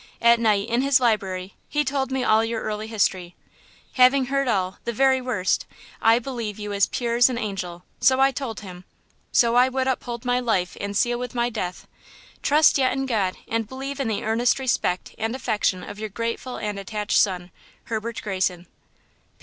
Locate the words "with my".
10.21-10.39, 11.19-11.51